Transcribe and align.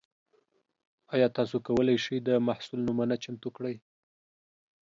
ایا 1.13 1.27
تاسو 1.37 1.55
کولی 1.67 1.97
شئ 2.03 2.17
د 2.27 2.29
محصول 2.47 2.79
نمونه 2.87 3.15
چمتو 3.23 3.49
کړئ؟ 3.57 3.75